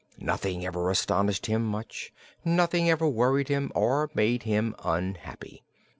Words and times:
Nothing 0.17 0.65
ever 0.65 0.89
astonished 0.89 1.45
him 1.45 1.63
much; 1.63 2.11
nothing 2.43 2.89
ever 2.89 3.07
worried 3.07 3.49
him 3.49 3.71
or 3.75 4.09
made 4.15 4.41
him 4.41 4.73
unhappy. 4.83 5.61